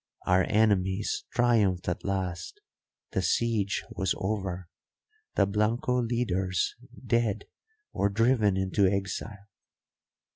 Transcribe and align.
Our 0.25 0.45
enemies 0.49 1.25
triumphed 1.31 1.87
at 1.87 2.03
last; 2.03 2.59
the 3.11 3.21
siege 3.21 3.83
was 3.91 4.15
over, 4.17 4.67
the 5.35 5.45
Blanco 5.45 6.01
leaders 6.01 6.75
dead 7.05 7.45
or 7.93 8.09
driven 8.09 8.57
into 8.57 8.87
exile. 8.87 9.47